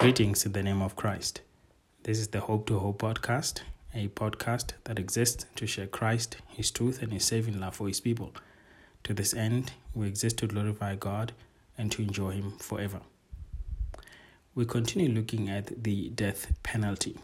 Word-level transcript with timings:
Greetings 0.00 0.46
in 0.46 0.52
the 0.52 0.62
name 0.62 0.80
of 0.80 0.96
Christ. 0.96 1.42
This 2.04 2.18
is 2.18 2.28
the 2.28 2.40
Hope 2.40 2.66
to 2.68 2.78
Hope 2.78 3.02
podcast, 3.02 3.60
a 3.94 4.08
podcast 4.08 4.72
that 4.84 4.98
exists 4.98 5.44
to 5.56 5.66
share 5.66 5.86
Christ, 5.86 6.38
His 6.48 6.70
truth, 6.70 7.02
and 7.02 7.12
His 7.12 7.26
saving 7.26 7.60
love 7.60 7.76
for 7.76 7.86
His 7.86 8.00
people. 8.00 8.32
To 9.04 9.12
this 9.12 9.34
end, 9.34 9.72
we 9.92 10.06
exist 10.06 10.38
to 10.38 10.46
glorify 10.46 10.96
God 10.96 11.32
and 11.76 11.92
to 11.92 12.00
enjoy 12.00 12.30
Him 12.30 12.52
forever. 12.52 13.00
We 14.54 14.64
continue 14.64 15.10
looking 15.10 15.50
at 15.50 15.84
the 15.84 16.08
death 16.08 16.50
penalty, 16.62 17.18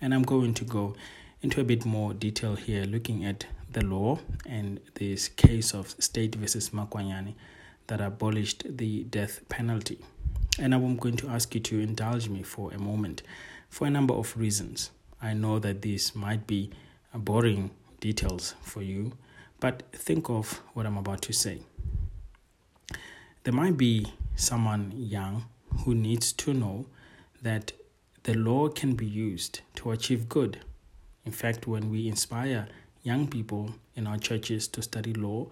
and 0.00 0.14
I'm 0.14 0.22
going 0.22 0.54
to 0.54 0.64
go 0.64 0.94
into 1.42 1.60
a 1.60 1.64
bit 1.64 1.84
more 1.84 2.14
detail 2.14 2.54
here, 2.54 2.84
looking 2.84 3.24
at 3.24 3.46
the 3.72 3.84
law 3.84 4.20
and 4.46 4.78
this 4.94 5.26
case 5.26 5.74
of 5.74 5.96
State 5.98 6.36
versus 6.36 6.70
Makwanyane 6.70 7.34
that 7.88 8.00
abolished 8.00 8.62
the 8.78 9.02
death 9.02 9.40
penalty. 9.48 9.98
And 10.58 10.74
I'm 10.74 10.96
going 10.96 11.16
to 11.16 11.28
ask 11.28 11.54
you 11.54 11.60
to 11.60 11.80
indulge 11.80 12.28
me 12.28 12.42
for 12.42 12.72
a 12.72 12.78
moment 12.78 13.22
for 13.68 13.86
a 13.86 13.90
number 13.90 14.12
of 14.12 14.36
reasons. 14.36 14.90
I 15.20 15.32
know 15.32 15.58
that 15.60 15.80
these 15.80 16.14
might 16.14 16.46
be 16.46 16.70
boring 17.14 17.70
details 18.00 18.54
for 18.60 18.82
you, 18.82 19.12
but 19.60 19.82
think 19.92 20.28
of 20.28 20.60
what 20.74 20.84
I'm 20.84 20.98
about 20.98 21.22
to 21.22 21.32
say. 21.32 21.60
There 23.44 23.54
might 23.54 23.76
be 23.76 24.06
someone 24.36 24.92
young 24.94 25.46
who 25.84 25.94
needs 25.94 26.32
to 26.32 26.52
know 26.52 26.86
that 27.40 27.72
the 28.24 28.34
law 28.34 28.68
can 28.68 28.94
be 28.94 29.06
used 29.06 29.62
to 29.76 29.90
achieve 29.90 30.28
good. 30.28 30.60
In 31.24 31.32
fact, 31.32 31.66
when 31.66 31.90
we 31.90 32.08
inspire 32.08 32.68
young 33.02 33.26
people 33.26 33.74
in 33.96 34.06
our 34.06 34.18
churches 34.18 34.68
to 34.68 34.82
study 34.82 35.12
law, 35.14 35.46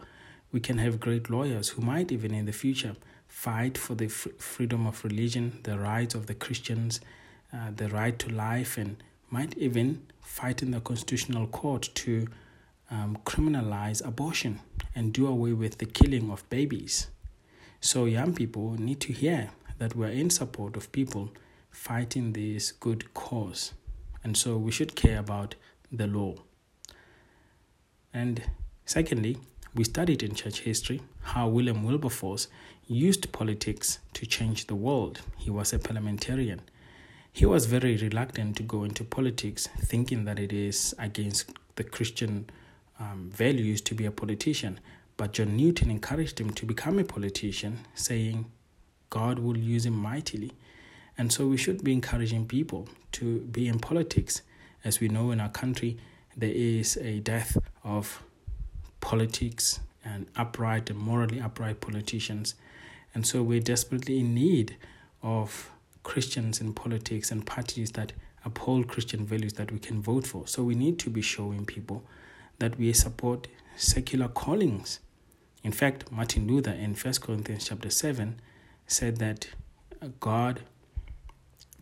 we 0.52 0.60
can 0.60 0.78
have 0.78 1.00
great 1.00 1.30
lawyers 1.30 1.70
who 1.70 1.82
might 1.82 2.10
even 2.10 2.34
in 2.34 2.46
the 2.46 2.52
future 2.52 2.96
fight 3.28 3.78
for 3.78 3.94
the 3.94 4.06
f- 4.06 4.26
freedom 4.38 4.86
of 4.86 5.04
religion, 5.04 5.60
the 5.62 5.78
rights 5.78 6.14
of 6.14 6.26
the 6.26 6.34
Christians, 6.34 7.00
uh, 7.52 7.70
the 7.74 7.88
right 7.88 8.18
to 8.18 8.28
life, 8.28 8.76
and 8.76 8.96
might 9.30 9.56
even 9.56 10.02
fight 10.20 10.62
in 10.62 10.72
the 10.72 10.80
constitutional 10.80 11.46
court 11.46 11.88
to 11.94 12.26
um, 12.90 13.18
criminalize 13.24 14.04
abortion 14.04 14.60
and 14.94 15.12
do 15.12 15.26
away 15.26 15.52
with 15.52 15.78
the 15.78 15.86
killing 15.86 16.30
of 16.30 16.48
babies. 16.50 17.06
So, 17.80 18.04
young 18.04 18.34
people 18.34 18.72
need 18.72 19.00
to 19.02 19.12
hear 19.12 19.50
that 19.78 19.94
we're 19.94 20.08
in 20.08 20.28
support 20.28 20.76
of 20.76 20.90
people 20.92 21.30
fighting 21.70 22.32
this 22.32 22.72
good 22.72 23.14
cause. 23.14 23.72
And 24.24 24.36
so, 24.36 24.56
we 24.56 24.72
should 24.72 24.96
care 24.96 25.20
about 25.20 25.54
the 25.90 26.08
law. 26.08 26.34
And 28.12 28.42
secondly, 28.84 29.38
we 29.74 29.84
studied 29.84 30.22
in 30.22 30.34
church 30.34 30.60
history 30.60 31.00
how 31.22 31.48
William 31.48 31.84
Wilberforce 31.84 32.48
used 32.88 33.30
politics 33.30 34.00
to 34.14 34.26
change 34.26 34.66
the 34.66 34.74
world. 34.74 35.20
He 35.36 35.50
was 35.50 35.72
a 35.72 35.78
parliamentarian. 35.78 36.60
He 37.32 37.46
was 37.46 37.66
very 37.66 37.96
reluctant 37.96 38.56
to 38.56 38.64
go 38.64 38.82
into 38.82 39.04
politics, 39.04 39.68
thinking 39.78 40.24
that 40.24 40.40
it 40.40 40.52
is 40.52 40.94
against 40.98 41.52
the 41.76 41.84
Christian 41.84 42.50
um, 42.98 43.30
values 43.32 43.80
to 43.82 43.94
be 43.94 44.06
a 44.06 44.10
politician. 44.10 44.80
But 45.16 45.34
John 45.34 45.56
Newton 45.56 45.90
encouraged 45.90 46.40
him 46.40 46.50
to 46.54 46.66
become 46.66 46.98
a 46.98 47.04
politician, 47.04 47.86
saying, 47.94 48.46
God 49.08 49.38
will 49.38 49.56
use 49.56 49.86
him 49.86 49.96
mightily. 49.96 50.52
And 51.16 51.32
so 51.32 51.46
we 51.46 51.56
should 51.56 51.84
be 51.84 51.92
encouraging 51.92 52.46
people 52.46 52.88
to 53.12 53.40
be 53.40 53.68
in 53.68 53.78
politics. 53.78 54.42
As 54.82 54.98
we 54.98 55.08
know 55.08 55.30
in 55.30 55.40
our 55.40 55.48
country, 55.48 55.98
there 56.36 56.52
is 56.52 56.96
a 56.96 57.20
death 57.20 57.56
of 57.84 58.22
politics 59.10 59.80
and 60.04 60.28
upright 60.36 60.88
and 60.88 60.96
morally 60.96 61.40
upright 61.40 61.80
politicians. 61.80 62.54
And 63.12 63.26
so 63.26 63.42
we're 63.42 63.58
desperately 63.58 64.20
in 64.20 64.36
need 64.36 64.76
of 65.20 65.68
Christians 66.04 66.60
in 66.60 66.74
politics 66.74 67.32
and 67.32 67.44
parties 67.44 67.90
that 67.92 68.12
uphold 68.44 68.86
Christian 68.86 69.26
values 69.26 69.54
that 69.54 69.72
we 69.72 69.80
can 69.80 70.00
vote 70.00 70.28
for. 70.28 70.46
So 70.46 70.62
we 70.62 70.76
need 70.76 71.00
to 71.00 71.10
be 71.10 71.22
showing 71.22 71.66
people 71.66 72.04
that 72.60 72.78
we 72.78 72.92
support 72.92 73.48
secular 73.74 74.28
callings. 74.28 75.00
In 75.64 75.72
fact, 75.72 76.12
Martin 76.12 76.46
Luther 76.46 76.70
in 76.70 76.94
1 76.94 77.14
Corinthians 77.14 77.66
chapter 77.66 77.90
7 77.90 78.40
said 78.86 79.16
that 79.16 79.48
uh, 80.00 80.06
God 80.20 80.60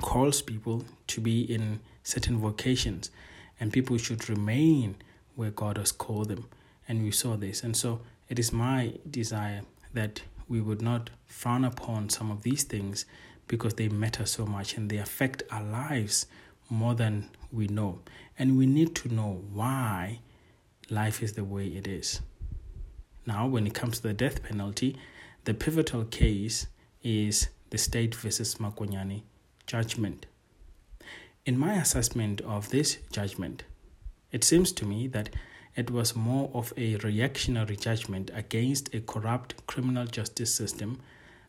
calls 0.00 0.40
people 0.40 0.86
to 1.08 1.20
be 1.20 1.42
in 1.42 1.80
certain 2.02 2.38
vocations 2.38 3.10
and 3.60 3.70
people 3.70 3.98
should 3.98 4.30
remain 4.30 4.96
where 5.36 5.50
God 5.50 5.76
has 5.76 5.92
called 5.92 6.30
them. 6.30 6.46
And 6.88 7.02
we 7.02 7.10
saw 7.10 7.36
this. 7.36 7.62
And 7.62 7.76
so 7.76 8.00
it 8.28 8.38
is 8.38 8.52
my 8.52 8.94
desire 9.08 9.62
that 9.92 10.22
we 10.48 10.60
would 10.60 10.82
not 10.82 11.10
frown 11.26 11.64
upon 11.64 12.08
some 12.08 12.30
of 12.30 12.42
these 12.42 12.64
things 12.64 13.04
because 13.46 13.74
they 13.74 13.88
matter 13.88 14.26
so 14.26 14.46
much 14.46 14.76
and 14.76 14.90
they 14.90 14.96
affect 14.96 15.42
our 15.50 15.62
lives 15.62 16.26
more 16.70 16.94
than 16.94 17.28
we 17.52 17.66
know. 17.66 18.00
And 18.38 18.56
we 18.58 18.66
need 18.66 18.94
to 18.96 19.12
know 19.12 19.42
why 19.52 20.20
life 20.90 21.22
is 21.22 21.34
the 21.34 21.44
way 21.44 21.66
it 21.66 21.86
is. 21.86 22.20
Now, 23.26 23.46
when 23.46 23.66
it 23.66 23.74
comes 23.74 23.98
to 23.98 24.08
the 24.08 24.14
death 24.14 24.42
penalty, 24.42 24.96
the 25.44 25.54
pivotal 25.54 26.04
case 26.04 26.66
is 27.02 27.48
the 27.70 27.78
state 27.78 28.14
versus 28.14 28.54
Makwanyane 28.56 29.22
judgment. 29.66 30.26
In 31.44 31.58
my 31.58 31.74
assessment 31.74 32.40
of 32.42 32.70
this 32.70 32.98
judgment, 33.12 33.64
it 34.32 34.44
seems 34.44 34.72
to 34.72 34.86
me 34.86 35.06
that 35.08 35.30
it 35.78 35.92
was 35.92 36.16
more 36.16 36.50
of 36.54 36.72
a 36.76 36.96
reactionary 36.96 37.76
judgment 37.76 38.32
against 38.34 38.92
a 38.92 39.00
corrupt 39.00 39.64
criminal 39.68 40.06
justice 40.06 40.52
system 40.52 40.98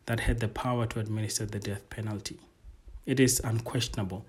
that 0.06 0.20
had 0.20 0.38
the 0.38 0.46
power 0.46 0.86
to 0.86 1.00
administer 1.00 1.44
the 1.44 1.58
death 1.58 1.90
penalty. 1.90 2.38
It 3.06 3.18
is 3.18 3.40
unquestionable 3.42 4.24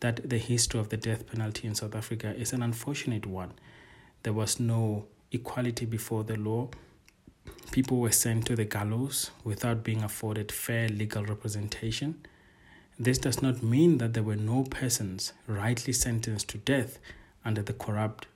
that 0.00 0.28
the 0.28 0.36
history 0.36 0.78
of 0.78 0.90
the 0.90 0.98
death 0.98 1.26
penalty 1.26 1.66
in 1.66 1.74
South 1.74 1.94
Africa 1.94 2.34
is 2.36 2.52
an 2.52 2.62
unfortunate 2.62 3.24
one. 3.24 3.52
There 4.24 4.34
was 4.34 4.60
no 4.60 5.06
equality 5.32 5.86
before 5.86 6.22
the 6.22 6.36
law. 6.36 6.68
People 7.70 7.96
were 7.96 8.12
sent 8.12 8.44
to 8.48 8.56
the 8.56 8.66
gallows 8.66 9.30
without 9.42 9.82
being 9.82 10.02
afforded 10.02 10.52
fair 10.52 10.90
legal 10.90 11.24
representation. 11.24 12.26
This 12.98 13.16
does 13.16 13.40
not 13.40 13.62
mean 13.62 13.96
that 13.98 14.12
there 14.12 14.22
were 14.22 14.36
no 14.36 14.64
persons 14.64 15.32
rightly 15.46 15.94
sentenced 15.94 16.48
to 16.50 16.58
death 16.58 16.98
under 17.42 17.62
the 17.62 17.72
corrupt 17.72 18.26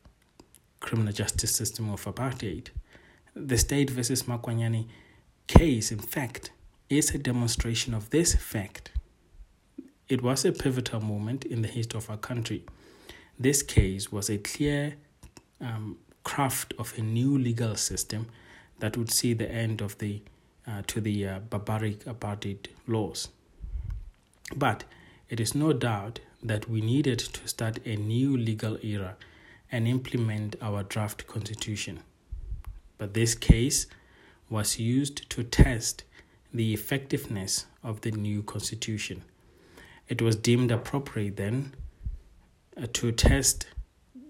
criminal 0.80 1.12
justice 1.12 1.54
system 1.54 1.90
of 1.90 2.04
apartheid. 2.04 2.68
The 3.34 3.58
State 3.58 3.90
versus 3.90 4.24
Makwanyane 4.24 4.86
case, 5.46 5.92
in 5.92 5.98
fact, 5.98 6.50
is 6.88 7.14
a 7.14 7.18
demonstration 7.18 7.94
of 7.94 8.10
this 8.10 8.34
fact. 8.34 8.90
It 10.08 10.22
was 10.22 10.44
a 10.44 10.52
pivotal 10.52 11.00
moment 11.00 11.44
in 11.44 11.62
the 11.62 11.68
history 11.68 11.98
of 11.98 12.10
our 12.10 12.16
country. 12.16 12.64
This 13.38 13.62
case 13.62 14.10
was 14.10 14.28
a 14.28 14.38
clear 14.38 14.96
um, 15.60 15.98
craft 16.24 16.74
of 16.78 16.92
a 16.98 17.02
new 17.02 17.38
legal 17.38 17.76
system 17.76 18.26
that 18.80 18.96
would 18.96 19.10
see 19.10 19.34
the 19.34 19.50
end 19.50 19.80
of 19.80 19.98
the 19.98 20.22
uh, 20.66 20.82
to 20.86 21.00
the 21.00 21.26
uh, 21.26 21.38
barbaric 21.38 22.04
apartheid 22.04 22.66
laws. 22.86 23.28
But 24.54 24.84
it 25.28 25.40
is 25.40 25.54
no 25.54 25.72
doubt 25.72 26.20
that 26.42 26.68
we 26.68 26.80
needed 26.80 27.18
to 27.18 27.48
start 27.48 27.78
a 27.86 27.96
new 27.96 28.36
legal 28.36 28.78
era 28.82 29.16
and 29.72 29.86
implement 29.86 30.56
our 30.60 30.82
draft 30.82 31.26
constitution. 31.26 32.00
But 32.98 33.14
this 33.14 33.34
case 33.34 33.86
was 34.48 34.78
used 34.78 35.30
to 35.30 35.42
test 35.42 36.04
the 36.52 36.74
effectiveness 36.74 37.66
of 37.82 38.00
the 38.00 38.10
new 38.10 38.42
constitution. 38.42 39.22
It 40.08 40.20
was 40.20 40.34
deemed 40.36 40.72
appropriate 40.72 41.36
then 41.36 41.72
uh, 42.76 42.86
to 42.94 43.12
test 43.12 43.66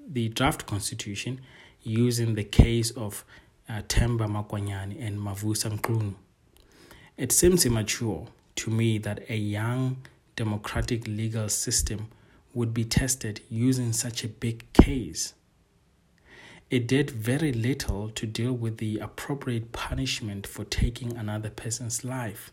the 0.06 0.28
draft 0.28 0.66
constitution 0.66 1.40
using 1.82 2.34
the 2.34 2.44
case 2.44 2.90
of 2.90 3.24
uh, 3.68 3.80
Themba 3.88 4.28
Makwanyane 4.28 5.00
and 5.00 5.18
Mavusa 5.18 5.70
Mchunu. 5.70 6.14
It 7.16 7.32
seems 7.32 7.64
immature 7.64 8.26
to 8.56 8.70
me 8.70 8.98
that 8.98 9.24
a 9.30 9.36
young 9.36 9.96
democratic 10.36 11.06
legal 11.06 11.48
system 11.48 12.09
would 12.52 12.74
be 12.74 12.84
tested 12.84 13.41
using 13.48 13.92
such 13.92 14.24
a 14.24 14.28
big 14.28 14.72
case. 14.72 15.34
It 16.70 16.86
did 16.86 17.10
very 17.10 17.52
little 17.52 18.10
to 18.10 18.26
deal 18.26 18.52
with 18.52 18.78
the 18.78 18.98
appropriate 18.98 19.72
punishment 19.72 20.47
for 20.47 20.64
taking 20.64 21.16
another 21.16 21.50
person's 21.50 22.04
life. 22.04 22.52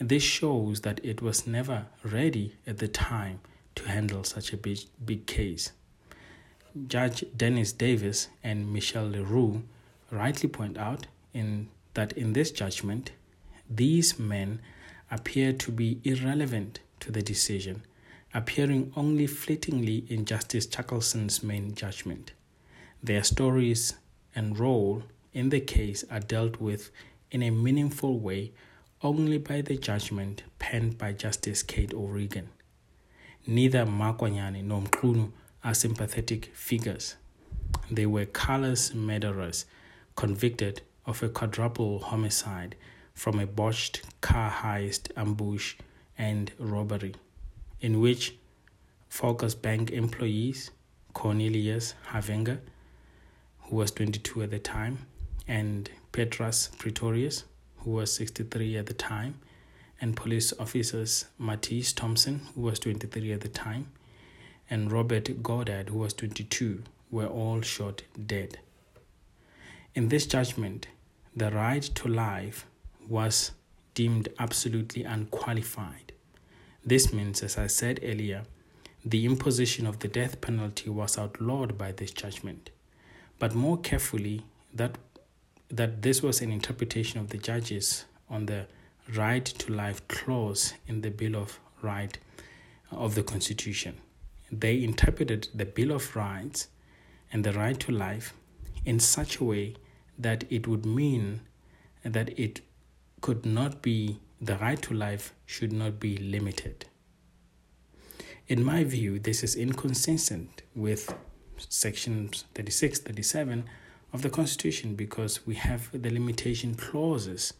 And 0.00 0.08
this 0.08 0.22
shows 0.22 0.80
that 0.80 1.00
it 1.04 1.20
was 1.20 1.46
never 1.46 1.86
ready 2.02 2.56
at 2.66 2.78
the 2.78 2.88
time 2.88 3.40
to 3.74 3.88
handle 3.88 4.24
such 4.24 4.52
a 4.52 4.56
big, 4.56 4.78
big 5.04 5.26
case. 5.26 5.72
Judge 6.88 7.24
Dennis 7.36 7.72
Davis 7.72 8.28
and 8.42 8.72
Michelle 8.72 9.06
Leroux 9.06 9.62
rightly 10.10 10.48
point 10.48 10.76
out 10.78 11.06
in 11.32 11.68
that 11.94 12.12
in 12.12 12.32
this 12.32 12.50
judgment, 12.50 13.12
these 13.70 14.18
men 14.18 14.60
appear 15.10 15.52
to 15.52 15.70
be 15.70 16.00
irrelevant 16.02 16.80
to 17.00 17.12
the 17.12 17.22
decision, 17.22 17.82
appearing 18.34 18.92
only 18.96 19.26
fleetingly 19.26 20.04
in 20.08 20.24
Justice 20.24 20.66
Chaskalson's 20.66 21.42
main 21.42 21.74
judgment. 21.74 22.32
Their 23.02 23.22
stories 23.22 23.94
and 24.34 24.58
role 24.58 25.04
in 25.32 25.48
the 25.50 25.60
case 25.60 26.04
are 26.10 26.20
dealt 26.20 26.60
with 26.60 26.90
in 27.30 27.42
a 27.42 27.50
meaningful 27.50 28.18
way 28.18 28.52
only 29.02 29.38
by 29.38 29.60
the 29.60 29.76
judgment 29.76 30.42
penned 30.58 30.98
by 30.98 31.12
Justice 31.12 31.62
Kate 31.62 31.94
O'Regan 31.94 32.48
Neither 33.46 33.84
Makwanyane 33.84 34.64
nor 34.64 34.80
Mchunu 34.80 35.30
are 35.62 35.74
sympathetic 35.74 36.46
figures. 36.54 37.16
They 37.90 38.06
were 38.06 38.24
callous 38.24 38.94
murderers 38.94 39.66
convicted 40.16 40.80
of 41.04 41.22
a 41.22 41.28
quadruple 41.28 41.98
homicide 41.98 42.74
from 43.12 43.38
a 43.38 43.46
botched 43.46 44.00
car 44.22 44.50
heist, 44.50 45.10
ambush, 45.14 45.74
and 46.16 46.52
robbery, 46.58 47.14
in 47.80 48.00
which 48.00 48.36
Focus 49.08 49.54
Bank 49.54 49.90
employees 49.90 50.70
Cornelius 51.12 51.94
Havenga, 52.08 52.58
who 53.62 53.76
was 53.76 53.90
22 53.92 54.42
at 54.42 54.50
the 54.50 54.58
time, 54.58 55.06
and 55.46 55.90
Petrus 56.12 56.70
Pretorius, 56.78 57.44
who 57.78 57.92
was 57.92 58.12
63 58.14 58.76
at 58.76 58.86
the 58.86 58.94
time, 58.94 59.38
and 60.00 60.16
police 60.16 60.52
officers 60.58 61.26
Matisse 61.38 61.92
Thompson, 61.92 62.40
who 62.54 62.62
was 62.62 62.78
23 62.78 63.32
at 63.32 63.40
the 63.42 63.48
time, 63.48 63.92
and 64.68 64.90
Robert 64.90 65.42
Goddard, 65.42 65.90
who 65.90 65.98
was 65.98 66.14
22, 66.14 66.82
were 67.10 67.26
all 67.26 67.60
shot 67.60 68.02
dead. 68.26 68.58
In 69.94 70.08
this 70.08 70.26
judgment, 70.26 70.88
the 71.36 71.50
right 71.50 71.82
to 71.82 72.08
life 72.08 72.66
was 73.08 73.52
deemed 73.94 74.28
absolutely 74.38 75.04
unqualified. 75.04 76.13
This 76.86 77.12
means, 77.12 77.42
as 77.42 77.56
I 77.56 77.66
said 77.66 78.00
earlier, 78.02 78.42
the 79.04 79.24
imposition 79.26 79.86
of 79.86 80.00
the 80.00 80.08
death 80.08 80.40
penalty 80.40 80.90
was 80.90 81.18
outlawed 81.18 81.78
by 81.78 81.92
this 81.92 82.10
judgment. 82.10 82.70
But 83.38 83.54
more 83.54 83.78
carefully, 83.78 84.44
that, 84.72 84.96
that 85.68 86.02
this 86.02 86.22
was 86.22 86.40
an 86.40 86.50
interpretation 86.50 87.20
of 87.20 87.28
the 87.30 87.38
judges 87.38 88.04
on 88.28 88.46
the 88.46 88.66
right 89.14 89.44
to 89.44 89.72
life 89.72 90.06
clause 90.08 90.74
in 90.86 91.02
the 91.02 91.10
Bill 91.10 91.36
of 91.36 91.58
Right 91.82 92.16
uh, 92.92 92.96
of 92.96 93.14
the 93.14 93.22
Constitution. 93.22 94.00
They 94.50 94.82
interpreted 94.82 95.48
the 95.54 95.66
Bill 95.66 95.92
of 95.92 96.16
Rights 96.16 96.68
and 97.32 97.44
the 97.44 97.52
right 97.52 97.78
to 97.80 97.92
life 97.92 98.32
in 98.84 99.00
such 99.00 99.38
a 99.38 99.44
way 99.44 99.74
that 100.18 100.44
it 100.50 100.66
would 100.66 100.86
mean 100.86 101.40
that 102.04 102.38
it 102.38 102.60
could 103.20 103.44
not 103.44 103.82
be, 103.82 104.20
the 104.44 104.56
right 104.56 104.80
to 104.82 104.92
life 104.92 105.32
should 105.46 105.72
not 105.72 105.98
be 105.98 106.18
limited. 106.18 106.84
In 108.46 108.62
my 108.62 108.84
view, 108.84 109.18
this 109.18 109.42
is 109.42 109.56
inconsistent 109.56 110.62
with 110.74 111.14
sections 111.56 112.44
36, 112.54 112.98
37 112.98 113.64
of 114.12 114.20
the 114.20 114.28
Constitution 114.28 114.96
because 114.96 115.46
we 115.46 115.54
have 115.54 115.88
the 115.92 116.10
limitation 116.10 116.74
clauses 116.74 117.54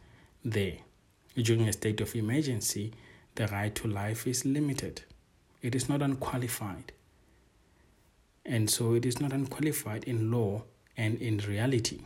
there. 0.44 0.76
During 1.36 1.66
a 1.66 1.72
state 1.72 2.02
of 2.02 2.14
emergency, 2.14 2.92
the 3.34 3.46
right 3.48 3.75
to 3.76 3.88
life 3.88 4.26
is 4.26 4.44
limited, 4.44 5.02
it 5.62 5.75
is 5.75 5.88
not 5.88 6.02
unqualified. 6.02 6.92
And 8.44 8.69
so 8.69 8.92
it 8.92 9.06
is 9.06 9.20
not 9.20 9.32
unqualified 9.32 10.04
in 10.04 10.31
law 10.31 10.64
and 10.98 11.16
in 11.16 11.38
reality. 11.38 12.02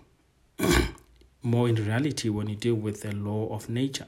More 1.42 1.68
in 1.68 1.74
reality 1.74 2.28
when 2.28 2.48
you 2.48 2.54
deal 2.54 2.76
with 2.76 3.02
the 3.02 3.12
law 3.12 3.48
of 3.52 3.68
nature. 3.68 4.06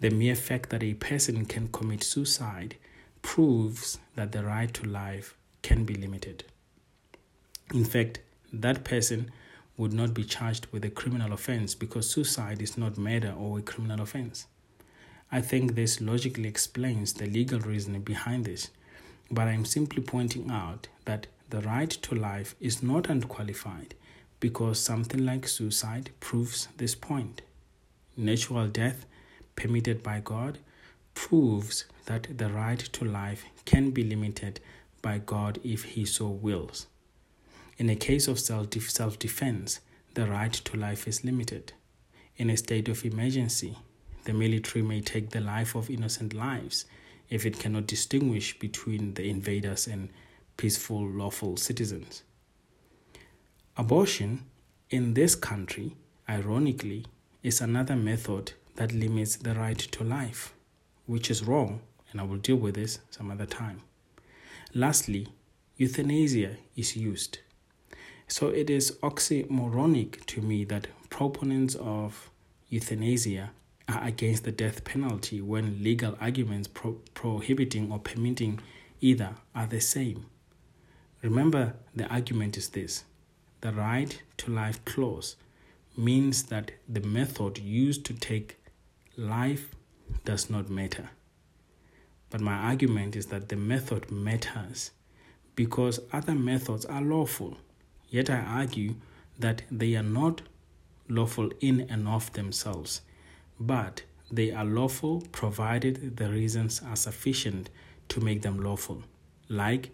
The 0.00 0.10
mere 0.10 0.34
fact 0.34 0.70
that 0.70 0.82
a 0.82 0.94
person 0.94 1.44
can 1.46 1.68
commit 1.68 2.02
suicide 2.02 2.76
proves 3.22 3.98
that 4.16 4.32
the 4.32 4.44
right 4.44 4.72
to 4.74 4.86
life 4.86 5.34
can 5.62 5.84
be 5.84 5.94
limited. 5.94 6.44
In 7.72 7.84
fact, 7.84 8.20
that 8.52 8.84
person 8.84 9.30
would 9.76 9.92
not 9.92 10.14
be 10.14 10.24
charged 10.24 10.66
with 10.70 10.84
a 10.84 10.90
criminal 10.90 11.32
offense 11.32 11.74
because 11.74 12.10
suicide 12.10 12.62
is 12.62 12.78
not 12.78 12.98
murder 12.98 13.34
or 13.36 13.58
a 13.58 13.62
criminal 13.62 14.00
offense. 14.02 14.46
I 15.32 15.40
think 15.40 15.74
this 15.74 16.00
logically 16.00 16.48
explains 16.48 17.14
the 17.14 17.26
legal 17.26 17.58
reasoning 17.58 18.02
behind 18.02 18.44
this, 18.44 18.70
but 19.30 19.48
I'm 19.48 19.64
simply 19.64 20.02
pointing 20.02 20.50
out 20.50 20.88
that 21.06 21.26
the 21.50 21.60
right 21.62 21.90
to 21.90 22.14
life 22.14 22.54
is 22.60 22.82
not 22.82 23.08
unqualified 23.08 23.94
because 24.38 24.78
something 24.78 25.24
like 25.24 25.48
suicide 25.48 26.10
proves 26.20 26.68
this 26.76 26.94
point. 26.94 27.42
Natural 28.16 28.68
death, 28.68 29.06
permitted 29.56 30.02
by 30.02 30.20
God, 30.20 30.58
proves 31.14 31.84
that 32.06 32.38
the 32.38 32.48
right 32.48 32.78
to 32.78 33.04
life 33.04 33.44
can 33.64 33.90
be 33.90 34.02
limited 34.02 34.60
by 35.02 35.18
God 35.18 35.60
if 35.62 35.84
He 35.84 36.04
so 36.04 36.26
wills. 36.28 36.86
In 37.76 37.90
a 37.90 37.96
case 37.96 38.28
of 38.28 38.38
self 38.38 39.18
defense, 39.18 39.80
the 40.14 40.26
right 40.26 40.52
to 40.52 40.76
life 40.76 41.08
is 41.08 41.24
limited. 41.24 41.72
In 42.36 42.50
a 42.50 42.56
state 42.56 42.88
of 42.88 43.04
emergency, 43.04 43.76
the 44.24 44.32
military 44.32 44.82
may 44.82 45.00
take 45.00 45.30
the 45.30 45.40
life 45.40 45.74
of 45.74 45.90
innocent 45.90 46.34
lives 46.34 46.84
if 47.30 47.44
it 47.44 47.58
cannot 47.58 47.86
distinguish 47.86 48.58
between 48.58 49.14
the 49.14 49.28
invaders 49.28 49.86
and 49.86 50.08
peaceful, 50.56 51.04
lawful 51.06 51.56
citizens. 51.56 52.22
Abortion 53.76 54.44
in 54.90 55.14
this 55.14 55.34
country, 55.34 55.96
ironically, 56.28 57.06
is 57.42 57.60
another 57.60 57.96
method 57.96 58.52
that 58.76 58.92
limits 58.92 59.36
the 59.36 59.54
right 59.54 59.78
to 59.78 60.04
life 60.04 60.54
which 61.06 61.30
is 61.30 61.44
wrong, 61.44 61.80
and 62.10 62.20
I 62.20 62.24
will 62.24 62.38
deal 62.38 62.56
with 62.56 62.74
this 62.74 62.98
some 63.10 63.30
other 63.30 63.46
time. 63.46 63.82
Lastly, 64.74 65.28
euthanasia 65.76 66.56
is 66.76 66.96
used. 66.96 67.38
So 68.26 68.48
it 68.48 68.70
is 68.70 68.92
oxymoronic 69.02 70.24
to 70.26 70.40
me 70.40 70.64
that 70.64 70.88
proponents 71.10 71.74
of 71.74 72.30
euthanasia 72.68 73.50
are 73.86 74.02
against 74.02 74.44
the 74.44 74.52
death 74.52 74.82
penalty 74.84 75.40
when 75.40 75.82
legal 75.82 76.16
arguments 76.20 76.68
pro- 76.68 76.98
prohibiting 77.12 77.92
or 77.92 77.98
permitting 77.98 78.60
either 79.00 79.34
are 79.54 79.66
the 79.66 79.80
same. 79.80 80.26
Remember, 81.22 81.74
the 81.94 82.06
argument 82.06 82.56
is 82.56 82.70
this 82.70 83.04
the 83.60 83.72
right 83.72 84.22
to 84.38 84.50
life 84.50 84.84
clause 84.84 85.36
means 85.96 86.44
that 86.44 86.72
the 86.88 87.00
method 87.00 87.58
used 87.58 88.04
to 88.06 88.14
take 88.14 88.58
life 89.16 89.74
does 90.24 90.50
not 90.50 90.68
matter. 90.68 91.10
But 92.30 92.40
my 92.40 92.54
argument 92.54 93.16
is 93.16 93.26
that 93.26 93.48
the 93.48 93.56
method 93.56 94.10
matters 94.10 94.90
because 95.54 96.00
other 96.12 96.34
methods 96.34 96.84
are 96.84 97.02
lawful. 97.02 97.58
Yet 98.08 98.30
I 98.30 98.38
argue 98.40 98.96
that 99.38 99.62
they 99.70 99.94
are 99.94 100.02
not 100.02 100.42
lawful 101.08 101.50
in 101.60 101.82
and 101.90 102.08
of 102.08 102.32
themselves, 102.32 103.02
but 103.60 104.02
they 104.30 104.50
are 104.50 104.64
lawful 104.64 105.22
provided 105.32 106.16
the 106.16 106.28
reasons 106.28 106.80
are 106.82 106.96
sufficient 106.96 107.70
to 108.08 108.20
make 108.20 108.42
them 108.42 108.62
lawful, 108.62 109.02
like 109.48 109.90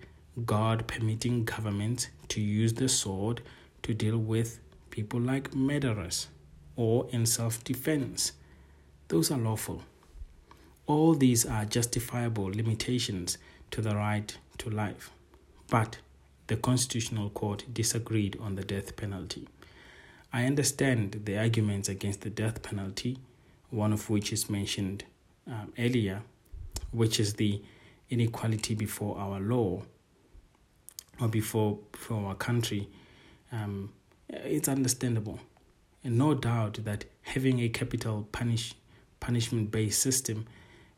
God 0.47 0.87
permitting 0.87 1.45
governments 1.45 2.09
to 2.29 2.41
use 2.41 2.75
the 2.75 2.89
sword 2.89 3.43
to 3.83 3.95
deal 3.95 4.19
with 4.19 4.61
people 4.91 5.21
like 5.21 5.55
murderers 5.55 6.29
or 6.77 7.07
in 7.11 7.27
self 7.27 7.63
defense. 7.65 8.33
Those 9.11 9.33
are 9.33 9.39
lawful. 9.39 9.83
All 10.87 11.15
these 11.15 11.45
are 11.45 11.65
justifiable 11.65 12.45
limitations 12.45 13.39
to 13.73 13.81
the 13.81 13.97
right 13.97 14.39
to 14.59 14.71
life. 14.71 15.11
But 15.69 15.99
the 16.47 16.55
Constitutional 16.57 17.29
Court 17.31 17.65
disagreed 17.75 18.39
on 18.41 18.55
the 18.55 18.63
death 18.63 18.95
penalty. 18.95 19.49
I 20.33 20.45
understand 20.45 21.23
the 21.25 21.37
arguments 21.39 21.89
against 21.89 22.21
the 22.21 22.31
death 22.31 22.63
penalty, 22.63 23.19
one 23.71 23.93
of 23.93 24.09
which 24.11 24.33
is 24.33 24.49
mentioned 24.49 25.03
um, 25.49 25.73
earlier, 25.77 26.23
which 26.93 27.19
is 27.19 27.35
the 27.35 27.61
inequality 28.11 28.77
before 28.77 29.19
our 29.19 29.41
law 29.41 29.83
or 31.21 31.27
before, 31.27 31.81
before 31.91 32.29
our 32.29 32.37
country. 32.37 32.89
Um, 33.51 33.93
it's 34.29 34.69
understandable. 34.69 35.41
And 36.05 36.17
no 36.17 36.35
doubt 36.35 36.85
that 36.85 37.07
having 37.23 37.59
a 37.59 37.69
capital 37.69 38.29
punish, 38.31 38.75
punishment 39.21 39.71
based 39.71 40.01
system 40.01 40.47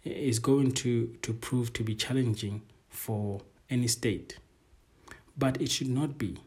is 0.04 0.38
going 0.38 0.72
to, 0.72 1.14
to 1.22 1.32
prove 1.32 1.72
to 1.74 1.84
be 1.84 1.94
challenging 1.94 2.62
for 2.88 3.40
any 3.70 3.86
state. 3.86 4.38
But 5.36 5.60
it 5.60 5.70
should 5.70 5.88
not 5.88 6.18
be. 6.18 6.38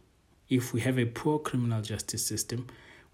If 0.50 0.74
we 0.74 0.82
have 0.82 1.00
a 1.00 1.05
poor 1.05 1.39
criminal 1.39 1.82
justice 1.82 2.25
system, 2.25 2.67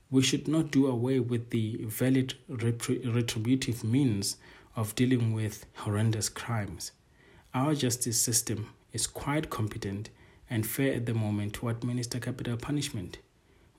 we 0.10 0.22
should 0.22 0.48
not 0.48 0.72
do 0.72 0.88
away 0.88 1.20
with 1.20 1.50
the 1.52 1.78
valid 1.86 2.34
retributive 2.50 3.84
means 3.84 4.38
of 4.76 4.96
dealing 4.96 5.34
with 5.34 5.66
horrendous 5.76 6.28
crimes. 6.28 6.92
Our 7.54 7.76
justice 7.76 8.20
system 8.20 8.70
is 8.92 9.08
quite 9.08 9.50
competent 9.50 10.10
and 10.50 10.68
fair 10.68 10.94
at 10.94 11.06
the 11.06 11.14
moment 11.14 11.54
to 11.56 11.70
administer 11.70 12.20
capital 12.20 12.58
punishment. 12.58 13.20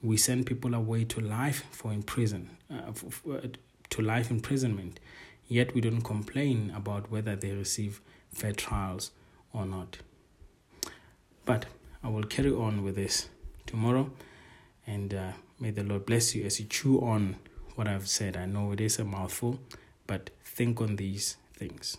We 0.03 0.17
send 0.17 0.47
people 0.47 0.75
away 0.75 1.05
to 1.05 1.21
life 1.21 1.65
for 1.71 1.93
imprison, 1.93 2.51
uh, 2.71 2.93
to 3.92 4.02
life 4.02 4.30
imprisonment 4.30 4.99
yet 5.52 5.75
we 5.75 5.80
don't 5.82 6.02
complain 6.02 6.72
about 6.75 7.11
whether 7.11 7.37
they 7.37 7.52
receive 7.52 8.00
fair 8.32 8.52
trials 8.52 9.11
or 9.52 9.66
not. 9.66 9.99
But 11.44 11.66
I 12.02 12.08
will 12.08 12.25
carry 12.25 12.50
on 12.50 12.82
with 12.82 12.96
this 12.96 13.28
tomorrow, 13.66 14.11
and 14.87 15.12
uh, 15.12 15.32
may 15.61 15.70
the 15.70 15.84
Lord 15.84 16.06
bless 16.06 16.34
you 16.34 16.44
as 16.44 16.58
you 16.58 16.66
chew 16.66 17.00
on 17.00 17.37
what 17.75 17.87
I've 17.87 18.08
said. 18.08 18.37
I 18.37 18.46
know 18.46 18.72
it 18.72 18.80
is 18.80 18.99
a 18.99 19.04
mouthful, 19.04 19.61
but 20.06 20.30
think 20.42 20.80
on 20.80 20.96
these 20.96 21.37
things. 21.52 21.99